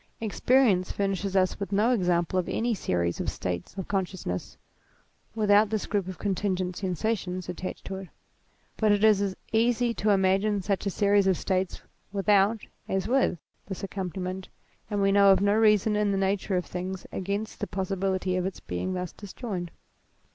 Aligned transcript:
Ex 0.19 0.39
perience 0.39 0.91
furnishes 0.91 1.35
us 1.35 1.59
with 1.59 1.71
no 1.71 1.91
example 1.91 2.39
of 2.39 2.49
any 2.49 2.73
series 2.73 3.19
of 3.19 3.29
states 3.29 3.75
of 3.77 3.87
consciousness, 3.87 4.57
without 5.35 5.69
this 5.69 5.85
group 5.85 6.07
of 6.07 6.17
con 6.17 6.33
tingent 6.33 6.75
sensations 6.75 7.47
attached 7.47 7.85
to 7.85 7.97
it; 7.97 8.07
but 8.77 8.91
it 8.91 9.03
is 9.03 9.21
as 9.21 9.35
easy 9.51 9.93
to 9.93 10.09
imagine 10.09 10.59
such 10.59 10.87
a 10.87 10.89
series 10.89 11.27
of 11.27 11.37
states 11.37 11.83
without, 12.11 12.61
as 12.89 13.07
with, 13.07 13.37
this 13.67 13.83
accompaniment, 13.83 14.49
and 14.89 15.03
we 15.03 15.11
know 15.11 15.31
of 15.31 15.39
no 15.39 15.53
reason 15.55 15.95
in 15.95 16.09
the 16.09 16.17
nature 16.17 16.57
of 16.57 16.65
things 16.65 17.05
against 17.11 17.59
the 17.59 17.67
possibility 17.67 18.35
of 18.35 18.43
its 18.47 18.59
being 18.59 18.95
thus 18.95 19.13
disjoined. 19.13 19.69